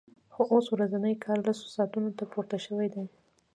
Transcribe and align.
خو 0.33 0.41
اوس 0.53 0.65
ورځنی 0.69 1.13
کار 1.25 1.37
لسو 1.47 1.65
ساعتونو 1.75 2.09
ته 2.17 2.23
پورته 2.31 2.57
شوی 2.65 2.87
دی 2.93 3.03